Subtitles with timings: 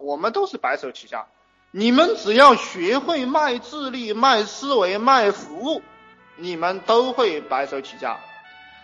[0.00, 1.26] 我们都是白手起家。
[1.70, 5.82] 你们只要学会卖智力、卖思维、卖服务，
[6.36, 8.18] 你们都会白手起家。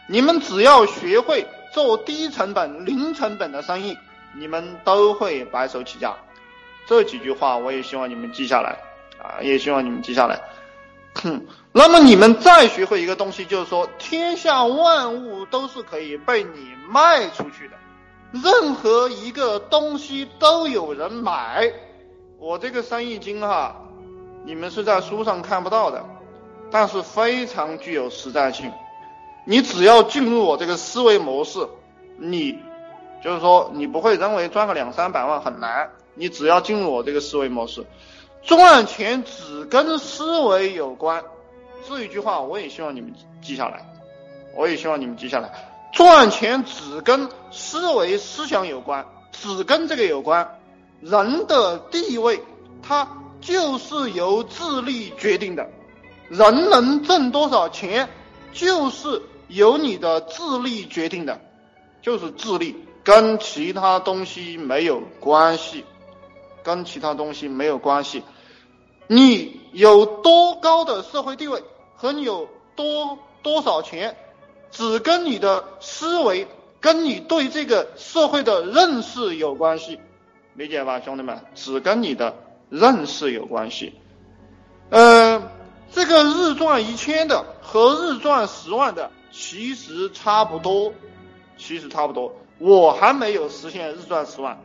[0.09, 3.99] 你们只要学会做低成本、零成本的生意，
[4.35, 6.15] 你们都会白手起家。
[6.87, 8.79] 这几句话我也希望你们记下来
[9.21, 10.41] 啊，也希望你们记下来。
[11.15, 17.77] 哼，那么你们再学会一个东西，就是说，天下万物都是可以被你卖出去的，
[18.33, 21.73] 任何一个东西都有人买。
[22.39, 23.77] 我这个生意经哈，
[24.45, 26.05] 你们是在书上看不到的，
[26.71, 28.71] 但是非常具有实战性。
[29.45, 31.67] 你只要进入我这个思维模式，
[32.19, 32.59] 你
[33.23, 35.91] 就是说你不会认为赚个两三百万很难。
[36.15, 37.85] 你只要进入我这个思维模式，
[38.43, 41.23] 赚钱只跟思维有关。
[41.89, 43.85] 这一句话我也希望你们记下来，
[44.57, 45.76] 我也希望你们记下来。
[45.97, 50.61] 赚钱只跟思维思想有关，只跟这个有关。
[51.01, 52.43] 人的地位，
[52.83, 53.09] 它
[53.41, 55.67] 就是由智力决定的。
[56.29, 58.11] 人能挣多少钱，
[58.53, 61.41] 就是由你的智力决定的，
[62.03, 65.83] 就是智力，跟其他东西没有关系，
[66.63, 68.23] 跟其他东西没有关系。
[69.07, 74.15] 你有多高的社会地位和你有多多少钱，
[74.77, 76.47] 只跟你的思维，
[76.81, 79.99] 跟你对这个社会的认识有关系。
[80.53, 82.37] 理解吧，兄弟们，只跟你的
[82.69, 83.95] 认识有关系。
[84.91, 85.51] 呃，
[85.91, 90.93] 这个日赚一千的和日赚十万的其实差不多，
[91.57, 92.31] 其实差不多。
[92.59, 94.59] 我还没有实现日赚十万，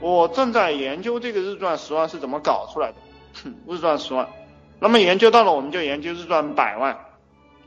[0.00, 2.96] 我正在研究这个日赚十万是怎么搞出来的。
[3.68, 4.26] 日赚十万，
[4.78, 6.98] 那么研究到了，我们就研究日赚百万。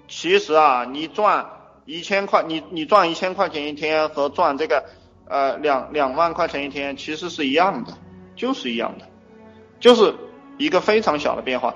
[0.07, 1.45] 其实啊，你赚
[1.85, 4.83] 一千块，你你赚一千块钱一天和赚这个。
[5.25, 7.93] 呃，两两万块钱一天其实是一样的，
[8.35, 9.07] 就是一样的，
[9.79, 10.13] 就是
[10.57, 11.75] 一个非常小的变化。